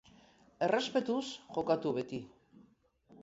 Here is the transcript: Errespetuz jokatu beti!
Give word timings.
Errespetuz 0.67 1.21
jokatu 1.57 1.91
beti! 1.99 2.21